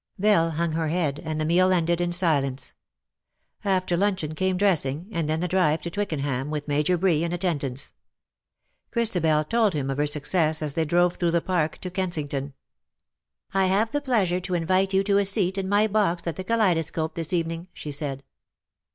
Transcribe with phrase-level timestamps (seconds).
[0.19, 2.73] ^'' Belle hung her head, and the meal ended in silence.
[3.63, 7.93] After luncheon came dressing, and then the drive to Twickenham, with Major Bree in attendance.
[8.89, 12.55] Christabel told him of her success as they drove through the Park to Kensington."
[13.61, 15.93] I have the pleasure to invite you to a seat in CUPID AND rSYCHE.
[15.93, 18.23] 211 my box at the Kaleidoscope this evening," she said.